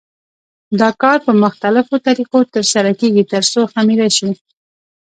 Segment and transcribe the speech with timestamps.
[0.79, 4.29] دا کار په مختلفو طریقو تر سره کېږي ترڅو خمېره شي.